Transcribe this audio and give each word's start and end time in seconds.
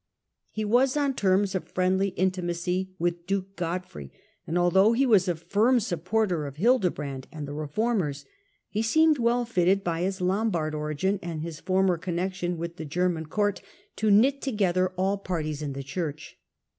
He 0.49 0.65
was 0.65 0.97
on 0.97 1.13
terms 1.13 1.53
of 1.53 1.69
friendly 1.69 2.07
intimacy 2.07 2.95
with 2.97 3.27
duke 3.27 3.55
Godfrey, 3.55 4.11
and 4.47 4.57
although 4.57 4.93
he 4.93 5.05
was 5.05 5.27
a 5.27 5.35
firm 5.35 5.79
supporter 5.79 6.47
of 6.47 6.55
Hildebrand 6.55 7.27
and 7.31 7.47
the 7.47 7.53
reformers, 7.53 8.25
he 8.67 8.81
seemed 8.81 9.19
well 9.19 9.45
fitted 9.45 9.83
by 9.83 10.01
his 10.01 10.19
Lombard 10.19 10.73
origin 10.73 11.19
and 11.21 11.43
his 11.43 11.59
former 11.59 11.99
connexion 11.99 12.57
with 12.57 12.77
the 12.77 12.83
German 12.85 13.27
court, 13.27 13.61
to 13.97 14.09
knit 14.09 14.41
together 14.41 14.89
all 14.95 15.19
parties 15.19 15.61
in 15.61 15.73
the 15.73 15.83
Church. 15.83 16.35